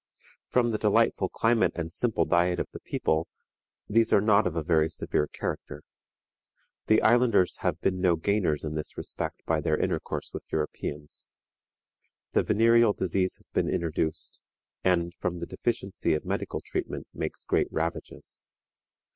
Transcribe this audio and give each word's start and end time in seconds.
From 0.47 0.71
the 0.71 0.79
delightful 0.79 1.29
climate 1.29 1.73
and 1.75 1.91
simple 1.91 2.25
diet 2.25 2.59
of 2.59 2.65
the 2.71 2.79
people, 2.79 3.27
these 3.87 4.11
are 4.11 4.19
not 4.19 4.47
of 4.47 4.55
a 4.55 4.63
very 4.63 4.89
severe 4.89 5.27
character. 5.27 5.83
The 6.87 7.03
islanders 7.03 7.57
have 7.57 7.79
been 7.81 8.01
no 8.01 8.15
gainers 8.15 8.63
in 8.63 8.73
this 8.73 8.97
respect 8.97 9.45
by 9.45 9.61
their 9.61 9.77
intercourse 9.77 10.33
with 10.33 10.51
Europeans. 10.51 11.27
The 12.31 12.41
venereal 12.41 12.93
disease 12.93 13.35
has 13.35 13.51
been 13.51 13.69
introduced, 13.69 14.41
and, 14.83 15.13
from 15.13 15.37
the 15.37 15.45
deficiency 15.45 16.15
of 16.15 16.25
medical 16.25 16.61
treatment, 16.61 17.05
makes 17.13 17.45
great 17.45 17.67
ravages. 17.69 18.39